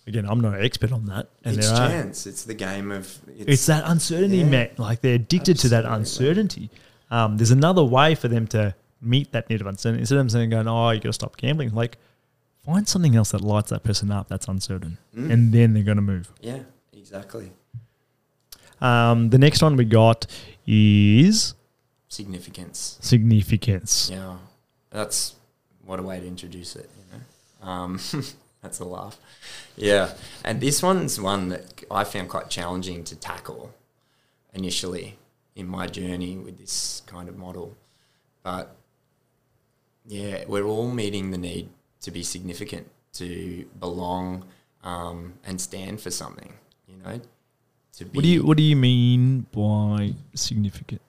[0.06, 1.28] again, I'm not an expert on that.
[1.44, 2.26] And it's there are, chance.
[2.26, 4.44] It's the game of it's that uncertainty, Yeah.
[4.48, 4.70] man.
[4.78, 6.70] Like they're addicted to that uncertainty.
[7.10, 10.00] Um, there's another way for them to meet that need of uncertainty.
[10.00, 11.98] Instead of them saying, going, oh, you got to stop gambling, like
[12.68, 14.98] find something else that lights that person up that's uncertain.
[15.16, 15.32] Mm.
[15.32, 16.30] And then they're going to move.
[16.40, 16.60] Yeah,
[16.92, 17.50] exactly.
[18.80, 20.26] Um, the next one we got
[20.66, 21.54] is
[22.08, 22.98] Significance.
[23.00, 24.10] significance.
[24.12, 24.36] Yeah,
[24.90, 25.34] that's
[25.84, 26.88] what a way to introduce it.
[26.96, 28.00] You know, um,
[28.62, 29.18] that's a laugh.
[29.76, 30.12] Yeah,
[30.44, 33.74] and this one's one that I found quite challenging to tackle
[34.52, 35.18] initially
[35.56, 37.76] in my journey with this kind of model,
[38.42, 38.76] but
[40.06, 41.68] yeah, we're all meeting the need
[42.02, 44.44] to be significant, to belong,
[44.84, 46.52] um, and stand for something.
[46.86, 47.20] You know,
[47.94, 48.16] to be.
[48.16, 51.00] What do you What do you mean by significant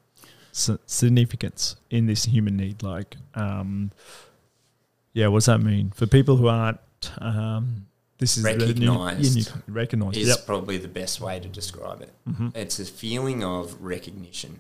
[0.52, 2.84] si- significance in this human need?
[2.84, 3.92] Like, um,
[5.14, 6.80] yeah, what does that mean for people who aren't?
[7.20, 7.86] Um,
[8.18, 10.18] this is Recognised Recognized.
[10.18, 10.46] is Yep.
[10.46, 12.14] probably the best way to describe it.
[12.28, 12.54] Mhm.
[12.56, 14.60] It's a feeling of recognition.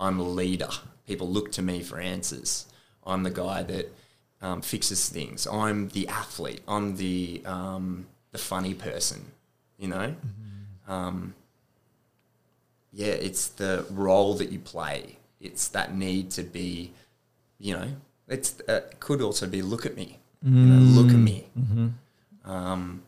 [0.00, 0.68] I'm a leader.
[1.06, 2.66] People look to me for answers.
[3.06, 3.94] I'm the guy that
[4.40, 5.46] um, fixes things.
[5.46, 6.62] I'm the athlete.
[6.68, 9.32] I'm the um, the funny person.
[9.78, 10.14] You know.
[10.88, 11.34] Um,
[12.92, 15.16] yeah, it's the role that you play.
[15.40, 16.92] It's that need to be,
[17.58, 17.88] you know,
[18.26, 20.18] it's uh, could also be look at me.
[20.42, 21.48] You know, look at me.
[21.58, 21.92] Mhm.
[22.44, 23.02] Um,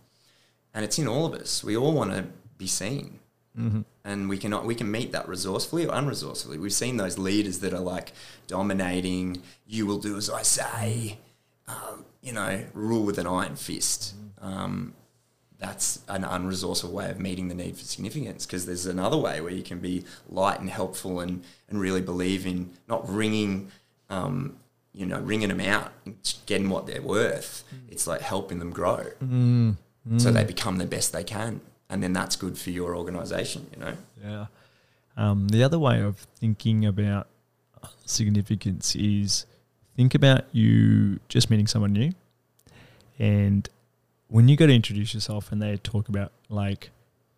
[0.75, 1.63] and it's in all of us.
[1.65, 2.27] We all want to
[2.59, 3.20] be seen,
[3.59, 3.85] Mhm.
[4.05, 6.59] and we can we can meet that resourcefully or unresourcefully.
[6.59, 8.13] We've seen those leaders that are like
[8.47, 9.43] dominating.
[9.67, 11.19] You will do as I say.
[11.69, 14.15] Um, you know, rule with an iron fist.
[14.41, 14.95] Um,
[15.59, 19.53] that's an unresourceful way of meeting the need for significance because there's another way where
[19.53, 23.71] you can be light and helpful and, and really believe in not wringing
[24.09, 24.57] um,
[24.93, 29.05] you know wringing them out and getting what they're worth it's like helping them grow
[29.23, 29.77] Mm.
[30.17, 31.61] so they become the best they can
[31.91, 34.47] and then that's good for your organization you know Yeah.
[35.17, 37.27] Um, the other way of thinking about
[38.07, 39.45] significance is
[39.97, 42.13] think about you just meeting someone new,
[43.19, 43.69] and
[44.29, 46.91] when you go to introduce yourself and they talk about like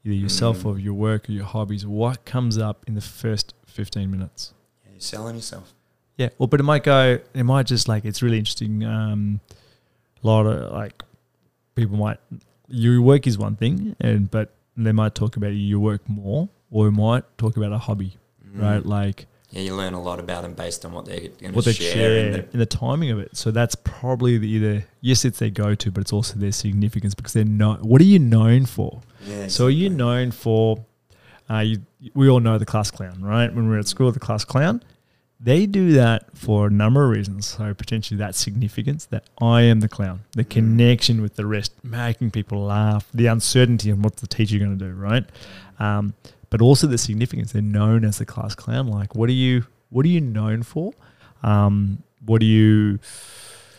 [0.04, 0.66] either yourself Mm.
[0.66, 4.52] or your work or your hobbies, what comes up in the first fifteen minutes?
[4.84, 5.72] Yeah, you're selling yourself
[6.18, 7.18] Yeah, well, but it might go.
[7.34, 8.84] It might just like it's really interesting.
[8.84, 9.40] Um,
[10.22, 11.02] a lot of like
[11.74, 12.18] people might
[12.72, 16.90] your work is one thing, and but they might talk about your work more, or
[16.90, 18.16] might talk about a hobby,
[18.54, 18.82] right?
[18.82, 18.86] Mm.
[18.86, 21.70] Like yeah you learn a lot about them based on what they're going what to
[21.70, 23.36] they share, share in and the timing of it.
[23.36, 27.14] So that's probably the either yes, it's their go to, but it's also their significance
[27.14, 27.82] because they're not.
[27.82, 29.02] What are you known for?
[29.20, 30.84] the, yeah, So are you known for?
[31.50, 31.82] Uh, you,
[32.14, 33.52] we all know the class clown, right?
[33.54, 34.82] When we we're at school, the class clown.
[35.44, 37.46] They do that for a number of reasons.
[37.46, 40.50] So potentially that significance that I am the clown, the Mm.
[40.50, 44.84] connection with the rest, making people laugh, the uncertainty of what the teacher going to
[44.84, 45.24] do, right?
[45.80, 46.14] Um,
[46.50, 47.52] but also the significance.
[47.52, 48.86] They're known as the class clown.
[48.86, 49.64] Like, what are you?
[49.90, 50.92] What are you known for?
[51.42, 53.00] Um, what do you?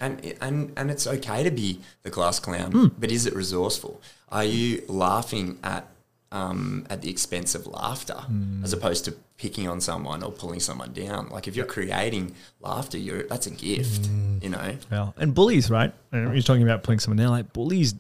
[0.02, 2.88] And, and and it's okay to be the class clown, Hmm.
[3.00, 4.02] but is it resourceful?
[4.30, 5.88] Are you laughing at
[6.34, 8.64] um, at the expense of laughter, Hmm.
[8.66, 11.30] as opposed to picking on someone or pulling someone down?
[11.30, 14.40] Like if you're creating laughter, you're that's a gift, Hmm.
[14.42, 14.78] you know.
[14.92, 15.94] Well, and bullies, right?
[16.12, 17.30] And you're talking about pulling someone down.
[17.32, 17.94] Like bullies,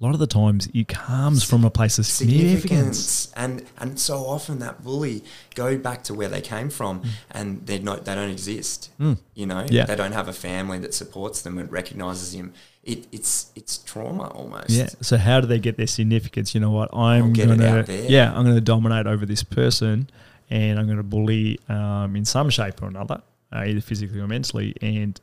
[0.00, 2.98] a lot of the times it comes from a place of significance.
[2.98, 5.24] significance and and so often that bully
[5.56, 7.02] go back to where they came from
[7.32, 8.90] and they're not they don't exist
[9.34, 9.72] you know Mm.
[9.72, 9.86] Yeah.
[9.86, 12.52] they don't have a family that supports them and recognizes him
[12.92, 14.88] it, it's it's trauma almost Yeah.
[15.00, 16.54] So how do they get their significance?
[16.54, 16.88] You know what?
[16.94, 18.10] I'm gonna out there.
[18.10, 20.08] yeah, I'm gonna dominate over this person,
[20.50, 23.22] and I'm gonna bully um, in some shape or another,
[23.52, 25.20] uh, either physically or mentally, and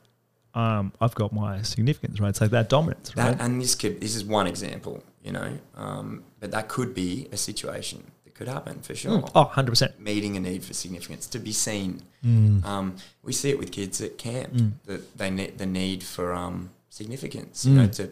[0.54, 2.36] um, I've got my significance, right?
[2.36, 3.42] So that dominance, that right?
[3.42, 7.38] and this could this is one example you know um, but that could be a
[7.38, 9.32] situation that could happen for sure Mm.
[9.34, 10.00] Oh, 100 percent.
[10.00, 12.64] meeting a need for significance to be seen Mm.
[12.66, 14.72] Um, we see it with kids at camp Mm.
[14.86, 17.66] that they need the need for um, significance.
[17.66, 17.96] You know, Mm.
[18.00, 18.04] to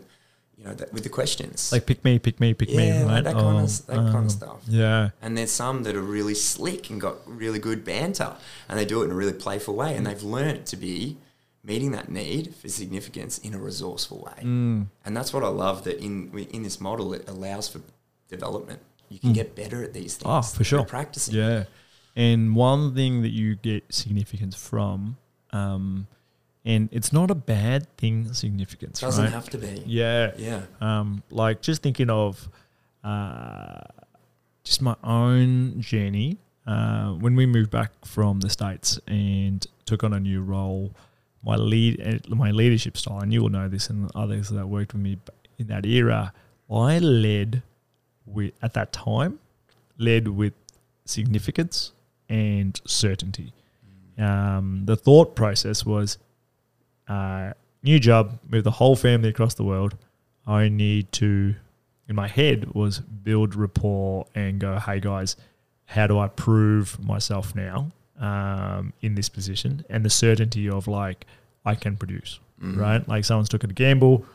[0.57, 1.71] you know that, with the questions.
[1.71, 3.23] Like pick me, pick me, pick me, Yeah, right?
[3.23, 3.81] that kind of Oh, s-
[4.13, 4.59] kind of stuff.
[4.67, 5.09] Yeah.
[5.23, 8.31] and there's some that are really slick and got really good banter,
[8.69, 9.97] and they do it in a really playful way, Mm.
[9.97, 11.17] and they've learned to be
[11.71, 14.39] meeting that need for significance in a resourceful way.
[14.43, 14.87] Mm.
[15.05, 16.13] And that's what I love that in
[16.57, 17.79] in this model it allows for
[18.29, 18.79] development.
[19.09, 19.41] You can Mm.
[19.41, 20.25] get better at these things.
[20.29, 20.83] Oh, for sure.
[20.85, 21.35] Practicing.
[21.35, 21.63] Yeah.
[22.15, 25.17] And one thing that you get significance from,
[25.51, 26.07] um,
[26.65, 29.33] and it's not a bad thing, significance, Doesn't right?
[29.33, 29.83] have to be.
[29.85, 30.31] yeah.
[30.37, 30.61] Yeah.
[30.81, 32.47] Um, like just thinking of
[33.03, 33.81] uh,
[34.63, 40.13] just my own journey uh, when we moved back from the states and took on
[40.13, 40.91] a new role.
[41.45, 44.93] My lead, uh, my leadership style, and you will know this, and others that worked
[44.93, 45.17] with me
[45.59, 46.31] in that era.
[46.71, 47.61] I led
[48.25, 49.39] with at that time,
[49.97, 50.53] led with
[51.03, 51.91] significance
[52.29, 53.51] and certainty.
[54.17, 56.17] Um, the thought process was
[57.07, 59.95] uh, new job, move the whole family across the world.
[60.45, 61.55] I need to,
[62.07, 65.35] in my head, was build rapport and go, hey guys,
[65.85, 69.85] how do I prove myself now um, in this position?
[69.89, 71.25] And the certainty of like,
[71.65, 72.77] I can produce, Mhm.
[72.77, 73.07] right?
[73.07, 74.25] Like someone's took a gamble.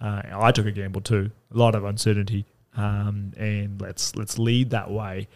[0.00, 1.30] Uh, I took a gamble too.
[1.52, 2.44] A lot of uncertainty.
[2.76, 5.26] Um, and let's let's lead that way.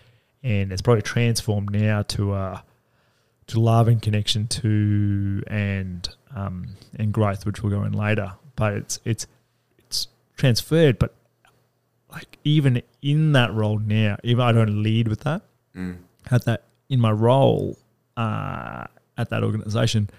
[0.43, 2.61] And it's probably transformed now to uh,
[3.55, 8.33] love and connection to and um, and growth, which we'll go in later.
[8.57, 9.27] But it's it's
[9.79, 10.99] it's transferred.
[10.99, 11.15] But
[12.13, 15.43] like even in that role now, even I don't lead with that.
[15.77, 15.99] Mm.
[16.31, 17.79] At that in my role
[18.17, 18.85] uh,
[19.17, 20.11] at that organization,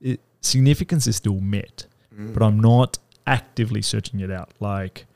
[0.00, 1.86] it, significance is still met,
[2.18, 2.34] Mm.
[2.34, 4.50] but I'm not actively searching it out.
[4.60, 5.06] Like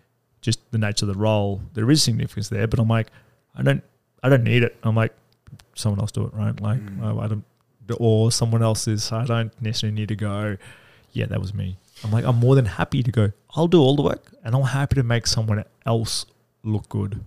[0.40, 3.08] just the nature of the role, there is significance there, but I'm like,
[3.56, 3.82] I don't,
[4.22, 4.76] I don't need it.
[4.82, 5.12] I'm like,
[5.74, 6.58] someone else do it, right?
[6.60, 7.02] Like Mm.
[7.20, 7.44] I, I don't,
[7.98, 9.04] or someone else's.
[9.04, 9.12] is.
[9.12, 10.56] I don't necessarily need to go.
[11.12, 11.76] Yeah, that was me.
[12.02, 13.32] I'm like, I'm more than happy to go.
[13.54, 16.26] I'll do all the work, and I'm happy to make someone else
[16.62, 17.24] look good.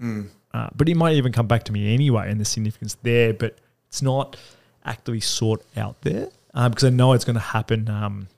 [0.00, 0.28] Mm.
[0.54, 3.34] Uh, but it might even come back to me anyway, and the significance there.
[3.34, 3.58] But
[3.88, 4.36] it's not
[4.84, 8.28] actively sought out there uh, because I know it's going to happen um,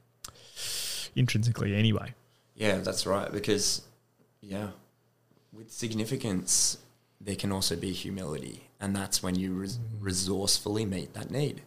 [1.14, 2.14] intrinsically anyway.
[2.54, 3.30] Yeah, that's right.
[3.32, 3.82] Because,
[4.40, 4.68] yeah,
[5.52, 6.78] with significance,
[7.20, 11.62] there can also be humility, and that's when you res- resourcefully meet that need.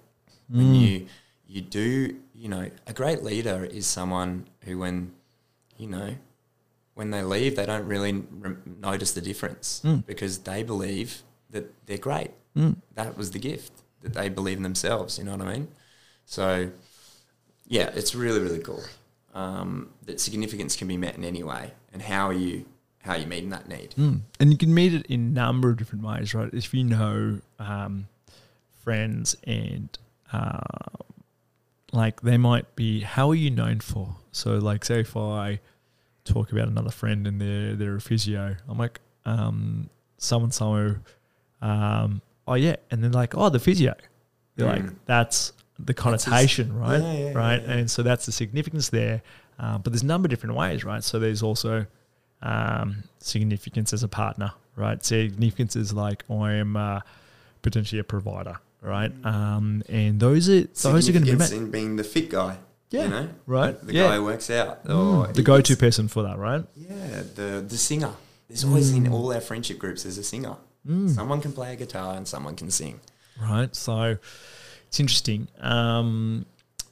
[0.50, 1.08] When you
[1.48, 5.14] you do, you know, a great leader is someone who, when
[5.78, 6.16] you know,
[6.96, 10.06] when they leave, they don't really re- notice the difference Mm.
[10.06, 12.32] because they believe that they're great.
[12.56, 12.76] Mm.
[12.96, 15.18] That was the gift that they believe in themselves.
[15.18, 15.68] You know what I mean?
[16.26, 16.70] So,
[17.68, 18.84] yeah, it's really really cool
[19.34, 22.66] um, that significance can be met in any way, and how are you
[23.04, 23.92] how you're you meeting that need?
[23.98, 24.22] Mm.
[24.40, 26.50] And you can meet it in a number of different ways, right?
[26.54, 28.08] If you know um,
[28.84, 29.90] friends and
[30.32, 30.60] uh,
[31.92, 34.16] like they might be, how are you known for?
[34.32, 35.60] So, like, say if I
[36.26, 40.96] talk about another friend and they're they're a physio, I'm like, um, someone so,
[41.62, 43.94] um, oh yeah, and then like, oh the physio,
[44.56, 44.84] you're Mm.
[44.88, 47.02] like that's the That's his- connotation, right?
[47.02, 47.72] Yeah, yeah, right, yeah.
[47.74, 49.22] and so that's the significance there.
[49.60, 51.04] Uh, but there's a number of different ways, right?
[51.04, 51.86] So there's also
[52.44, 55.04] um, significance as a partner, right?
[55.04, 57.00] Significance is like I am uh,
[57.62, 59.12] potentially a provider, right?
[59.26, 62.58] Um, and those are those are going to be met, in being the fit guy.
[62.92, 63.82] Yeah, you know, right?
[63.88, 64.10] The Yeah.
[64.10, 64.94] guy who works out, Mm,
[65.30, 66.64] or the go-to person for that, right?
[66.76, 68.14] Yeah, the the singer.
[68.48, 69.14] There's always in Mm.
[69.14, 70.04] all our friendship groups.
[70.04, 70.58] There's a singer.
[70.88, 71.10] Mm.
[71.10, 73.00] Someone can play a guitar and someone can sing.
[73.42, 73.76] right?
[73.76, 74.18] So
[74.88, 75.48] it's interesting.
[75.60, 76.46] Um,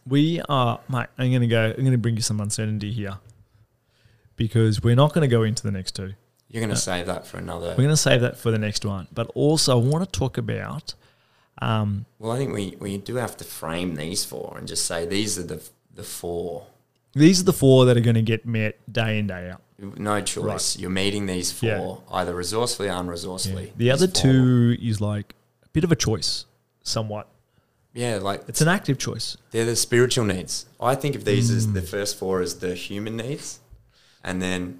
[0.08, 1.06] we are, mate.
[1.20, 1.66] I'm going to go.
[1.70, 3.18] I'm going to bring you some uncertainty here
[4.46, 6.14] because we're not going to go into the next two.
[6.50, 7.70] You're going to save that for another.
[7.70, 9.08] We're going to save that for the next one.
[9.14, 10.94] But also, I want to talk about.
[11.62, 15.06] Um, Well, I think we, we do have to frame these four and just say
[15.06, 15.62] these are the
[15.94, 16.66] the four.
[17.14, 19.62] these are the four that are going to get met day in day out.
[19.98, 20.78] No choice.
[20.80, 21.70] You're meeting these four
[22.10, 22.16] Yeah.
[22.18, 23.72] either resourcefully or unresourcefully.
[23.78, 24.22] The other four.
[24.24, 26.46] two is like a bit of a choice,
[26.84, 27.28] somewhat.
[27.94, 29.38] yeah, like It's an active choice.
[29.52, 30.66] they're the spiritual needs.
[30.80, 31.74] I think of these as Mm.
[31.74, 33.60] the first four as the human needs,
[34.24, 34.80] and then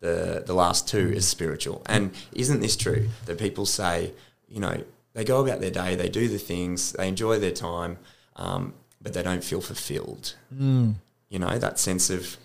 [0.00, 1.82] the the last two is spiritual.
[1.86, 4.12] And isn't this true that people say,
[4.48, 4.82] you know,
[5.14, 7.98] they go about their day, they do the things, they enjoy their time,
[8.36, 10.34] um, but they don't feel fulfilled.
[10.54, 10.94] Mm.
[11.28, 12.36] You know, that sense of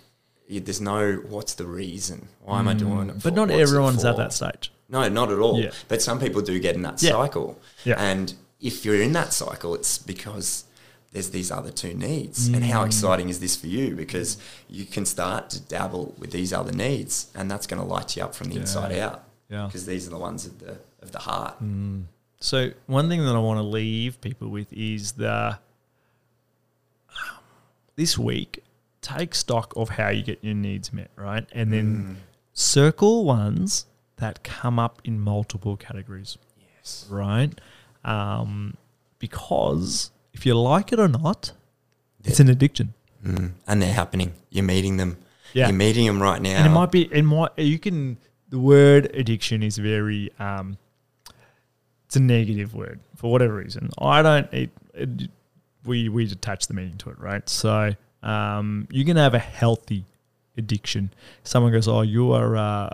[0.50, 2.28] there's no what's the reason?
[2.44, 3.18] Why am I doing it?
[3.18, 3.24] Mm.
[3.24, 4.72] But not What's everyone's at that stage.
[4.90, 5.60] No, not at all.
[5.60, 5.72] Yeah.
[5.88, 7.12] But some people do get in that Yeah.
[7.12, 7.58] cycle.
[7.86, 7.96] Yeah.
[7.98, 10.66] And if you're in that cycle, it's because
[11.12, 12.47] there's these other two needs.
[12.47, 12.88] And how mm.
[12.88, 13.95] exciting is this for you?
[13.95, 14.38] Because
[14.69, 18.24] you can start to dabble with these other needs, and that's going to light you
[18.24, 19.24] up from the inside out.
[19.50, 19.65] Yeah.
[19.65, 21.62] Because these are the ones of the of the heart.
[21.62, 22.04] Mm.
[22.39, 25.58] So one thing that I want to leave people with is the
[27.10, 27.38] um,
[27.95, 28.63] this week
[29.02, 31.45] take stock of how you get your needs met, right?
[31.52, 32.15] And then mm.
[32.54, 33.86] circle ones
[34.17, 36.38] that come up in multiple categories,
[36.78, 37.08] Yes.
[37.10, 37.52] right?
[38.06, 38.78] Um,
[39.19, 41.54] because if you like it or not,
[42.24, 42.94] it's an addiction.
[43.26, 43.52] Mm.
[43.67, 44.34] And they're happening.
[44.50, 45.17] You're meeting them.
[45.54, 45.67] Yeah.
[45.67, 46.52] You're meeting them right now.
[46.58, 48.17] and it might be it might you can
[48.50, 50.78] the word addiction is very um
[52.06, 55.30] it's a negative word for whatever reason i don't it, it,
[55.86, 60.06] we we attach the meaning to it right so um you can have a healthy
[60.58, 61.12] addiction
[61.44, 62.89] someone goes oh you are uh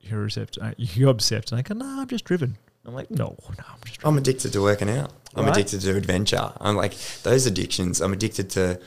[0.00, 3.36] you're obsessed uh, you're obsessed and i go no i'm just driven i'm like no
[3.58, 4.00] no i'm just.
[4.04, 5.12] I'm addicted to working out.
[5.34, 5.56] I'm Right.
[5.56, 6.52] addicted to adventure.
[6.60, 8.00] I'm like those addictions.
[8.02, 8.78] I'm addicted to,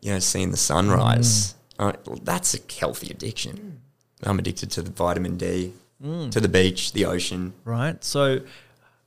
[0.00, 1.54] you know, seeing the sunrise.
[1.78, 3.80] Uh, well, that's a healthy addiction.
[4.24, 7.52] I'm addicted to the vitamin D, to the beach, the ocean.
[7.64, 8.02] right?
[8.02, 8.40] So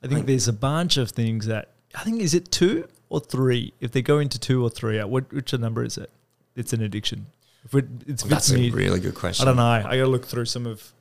[0.04, 3.20] I think Like- there's a bunch of things that I think is it two or
[3.20, 3.74] three?
[3.82, 6.10] If they go into two or three, uh, what which number is it?
[6.56, 7.26] It's an addiction.
[7.66, 9.44] If it, it's Well, that's fits a really good question.
[9.44, 9.64] I don't know.
[9.64, 10.94] I got to look through some of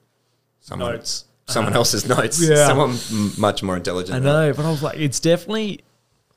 [0.60, 1.24] Someone, notes.
[1.46, 2.40] Someone Uh, else's notes.
[2.40, 2.66] yeah.
[2.66, 4.16] Someone m- much more intelligent.
[4.16, 5.80] I know, but I was like, it's definitely.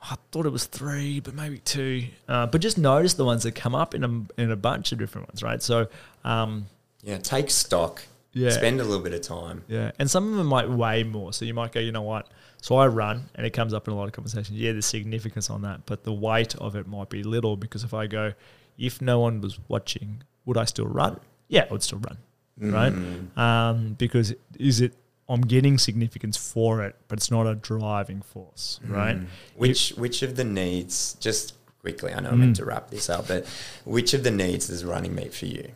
[0.01, 2.05] I thought it was three, but maybe two.
[2.29, 4.99] Uh, but just notice the ones that come up in a in a bunch of
[4.99, 5.61] different ones, right?
[5.61, 5.87] So,
[6.23, 6.67] um,
[7.03, 8.03] Yeah, take stock.
[8.33, 8.51] Yeah.
[8.51, 9.63] Spend a little bit of time.
[9.67, 11.33] Yeah, and some of them might weigh more.
[11.33, 12.27] So you might go, you know what?
[12.61, 14.51] So I run, and it comes up in a lot of conversations.
[14.57, 17.93] Yeah, there's significance on that, but the weight of it might be little because if
[17.95, 18.33] I go,
[18.77, 21.19] if no one was watching, would I still run?
[21.47, 22.17] Yeah, I would still run,
[22.59, 22.93] right?
[23.35, 24.93] Um, because is it?
[25.29, 29.19] I'm getting significance for it, but it's not a driving force, right?
[29.55, 31.15] Which which of the needs?
[31.19, 32.59] Just quickly, I know I'm meant Mm.
[32.59, 33.45] to wrap this up, but
[33.83, 35.71] which of the needs is running meet for you?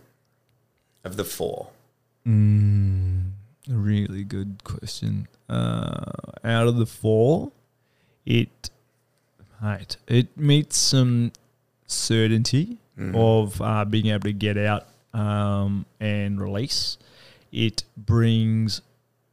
[1.04, 1.70] Of the four,
[2.28, 3.32] Mm,
[3.70, 5.28] a really good question.
[5.50, 6.12] Uh,
[6.44, 7.52] out of the four,
[8.26, 8.70] it,
[9.62, 11.32] mate, it meets some
[11.88, 13.16] certainty Mm.
[13.16, 16.98] of uh, being able to get out um, and release.
[17.52, 18.82] It brings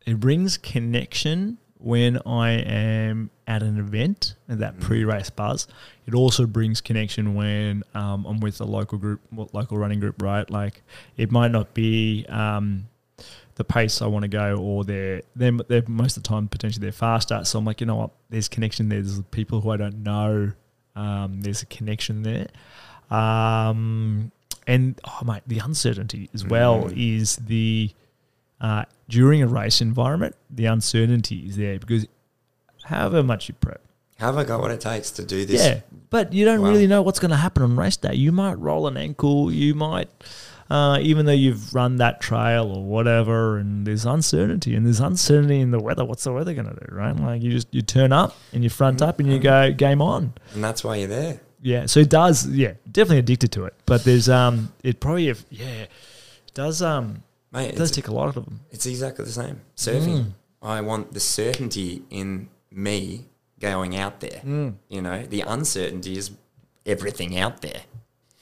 [0.06, 5.68] it brings connection when I am at an event and that pre-race buzz.
[6.06, 10.48] It also brings connection when um, I'm with a local group, local running group, right?
[10.50, 10.82] Like
[11.16, 12.88] it might not be um,
[13.54, 16.82] the pace I want to go, or they're they're, they're most of the time potentially
[16.82, 17.44] they're faster.
[17.44, 18.10] So I'm like, you know what?
[18.30, 19.02] There's connection there.
[19.02, 20.52] There's people who I don't know.
[20.96, 22.48] Um, there's a connection there.
[23.16, 24.32] Um,
[24.68, 27.90] and oh mate, the uncertainty as well is the
[28.60, 30.36] uh, during a race environment.
[30.50, 32.06] The uncertainty is there because
[32.84, 33.80] however much you prep,
[34.18, 35.64] have I got what it takes to do this?
[35.64, 36.68] yeah, but you don't Wow.
[36.70, 38.14] really know what's going to happen on race day.
[38.14, 39.52] You might roll an ankle.
[39.52, 40.08] You might,
[40.70, 45.60] uh, even though you've run that trail or whatever, and there's uncertainty, and there's uncertainty
[45.60, 46.04] in the weather.
[46.04, 47.14] What's the weather going to do, right?
[47.16, 50.32] Like you just you turn up and you front up and you go game on.
[50.54, 51.40] and that's why you're there.
[51.60, 52.46] Yeah, so it does.
[52.48, 53.74] Yeah, definitely addicted to it.
[53.86, 55.90] But there's um, it probably if yeah, it
[56.54, 58.60] does um, Mate, it does take a lot of them.
[58.70, 59.60] it's exactly the same.
[59.76, 60.24] Surfing.
[60.24, 60.32] Mm.
[60.62, 63.26] I want the certainty in me
[63.60, 64.40] going out there.
[64.88, 66.30] You know, the uncertainty is
[66.86, 67.80] everything out there.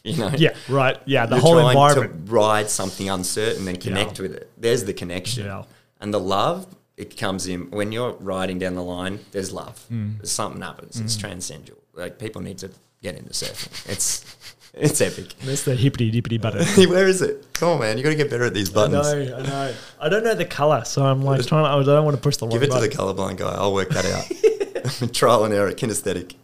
[0.04, 0.96] You know, Yeah, right.
[1.04, 2.26] Yeah, the You're whole environment.
[2.26, 4.22] to ride something uncertain and connect Yeah.
[4.22, 4.50] with it.
[4.56, 5.46] There's the connection.
[5.46, 5.64] Yeah.
[6.00, 9.84] And the love, it comes in when you're riding down the line, there's love.
[9.90, 10.18] Mm.
[10.18, 11.00] There's something happens.
[11.00, 11.78] It's transcendental.
[11.92, 12.70] Like people need to
[13.06, 13.90] get into surfing.
[13.90, 14.36] It's
[14.74, 15.34] it's epic.
[15.44, 16.66] That's the hippity dippity button.
[16.90, 17.46] Where is it?
[17.54, 17.96] Come on, man.
[17.96, 19.30] You got to get better at these I buttons.
[19.30, 19.74] know, I know.
[20.00, 21.64] I don't know the color, so I'm like trying.
[21.64, 22.90] To, I don't want to push the wrong Give it to button.
[22.90, 23.54] the colorblind guy.
[23.54, 25.12] I'll work that out.
[25.14, 26.34] Trial and error, kinesthetic.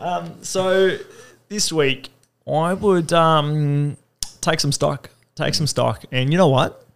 [0.00, 0.96] Um, so
[1.48, 2.10] this week
[2.50, 3.96] I would um,
[4.40, 6.86] take some stock, take some stock, and you know what?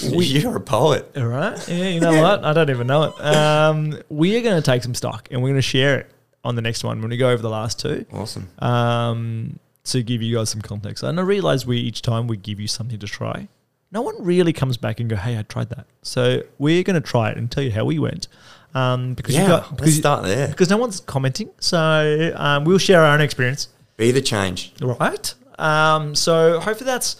[0.00, 1.10] You're a poet.
[1.16, 1.68] All right.
[1.68, 2.44] Yeah, you know what?
[2.44, 3.20] I don't even know it.
[3.24, 6.10] Um, we are going to take some stock and we're going to share it
[6.44, 8.48] on the next one when we go over the last two Awesome.
[8.60, 11.02] um, to give you guys some context.
[11.02, 13.48] And I realize we each time we give you something to try,
[13.90, 17.06] no one really comes back and go, "Hey, I tried that." So we're going to
[17.06, 18.28] try it and tell you how we went.
[18.74, 20.48] Um, because you Yeah, got let's because, start there.
[20.48, 23.68] because no one's commenting, so um, we'll share our own experience.
[23.96, 24.72] Be the change.
[24.80, 25.34] Right.
[25.58, 27.16] Um, so hopefully that's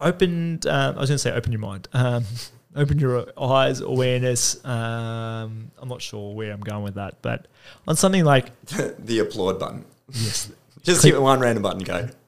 [0.00, 0.66] opened.
[0.66, 2.24] Um, I was going to say open your mind, um,
[2.74, 4.62] open your eyes, awareness.
[4.64, 7.46] Um, I'm not sure where I'm going with that, but
[7.88, 9.84] on something like the applaud button.
[10.12, 10.52] yes,
[10.82, 11.80] Just Click- hit one random button.
[11.80, 12.08] Go.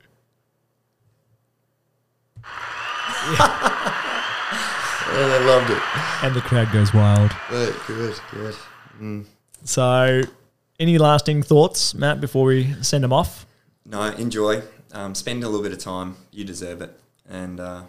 [5.09, 5.83] oh, I loved it.
[6.25, 7.31] and the crowd goes wild.
[7.51, 8.55] Good, good, good.
[9.65, 10.23] So,
[10.79, 13.47] any lasting thoughts, Matt, before we send them off?
[13.85, 14.63] No, enjoy.
[14.93, 16.17] Um, spend a little bit of time.
[16.31, 16.99] You deserve it.
[17.29, 17.87] And uh, yeah,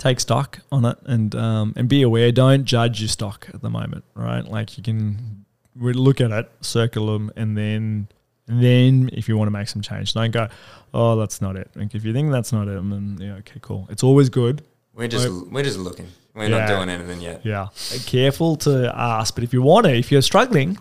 [0.00, 2.32] Take stock on it and um, and be aware.
[2.32, 4.42] Don't judge your stock at the moment, right?
[4.44, 5.44] Like you can
[5.76, 8.08] look at it, circle them, and then
[8.48, 10.48] and then if you want to make some change, don't go,
[10.94, 11.70] oh, that's not it.
[11.76, 13.86] Like if you think that's not it, then yeah, okay, cool.
[13.90, 14.62] It's always good.
[14.94, 15.52] we're just Right.
[15.52, 16.08] we're just looking.
[16.34, 16.60] We're Yeah.
[16.60, 17.42] not doing anything yet.
[17.44, 17.68] Yeah,
[18.06, 20.78] careful to ask, but if you want to, if you're struggling,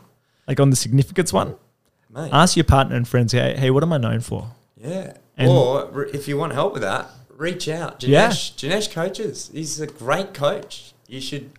[0.47, 1.55] like on the significance one,
[2.09, 2.29] Mate.
[2.31, 4.51] ask your partner and friends, hey, hey what am I known for?
[4.77, 5.13] Yeah.
[5.37, 7.09] And- or if you want help with that,
[7.39, 7.99] reach out.
[8.01, 8.29] Janesh, Yeah.
[8.29, 9.49] Janesh coaches.
[9.51, 10.93] He's a great coach.
[11.07, 11.49] You should.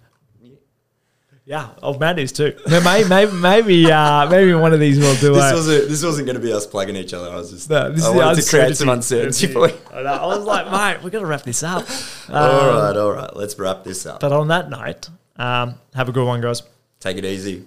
[1.47, 2.55] Yeah, oh, Matt is too.
[2.69, 5.55] No, maybe, maybe, maybe, uh, maybe one of these will do This it.
[5.55, 5.89] wasn't.
[5.89, 7.29] This wasn't going to be us plugging each other.
[7.29, 7.69] I was just.
[7.69, 9.47] No, this I is the wanted to create some uncertainty.
[9.47, 9.53] uncertainty
[9.93, 10.07] for you.
[10.09, 11.87] I, was like, mate, we're gonna wrap this up.
[12.29, 13.35] all Um, right, all right.
[13.35, 14.21] Let's wrap this up.
[14.21, 16.63] But on that note, um, have a good one, guys.
[17.01, 17.65] Take it easy.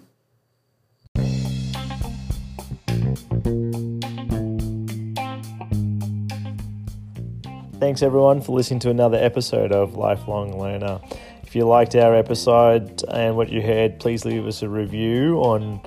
[7.83, 11.01] Thanks everyone for listening to another episode of Lifelong Learner.
[11.43, 15.81] If you liked our episode and what you heard, please leave us a review on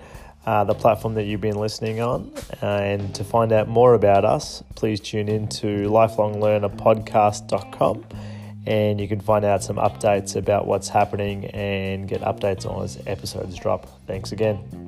[0.44, 2.30] uh, the platform that you've been listening on.
[2.60, 8.04] And to find out more about us, please tune in to lifelonglearnerpodcast.com
[8.66, 13.02] and you can find out some updates about what's happening and get updates on as
[13.06, 13.88] episodes drop.
[14.06, 14.85] Thanks again.